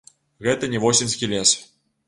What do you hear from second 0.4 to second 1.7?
Гэта не восеньскі лес.